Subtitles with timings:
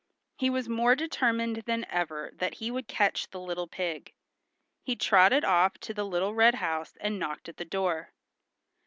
[0.39, 4.15] He was more determined than ever that he would catch the little pig.
[4.81, 8.11] He trotted off to the little red house and knocked at the door.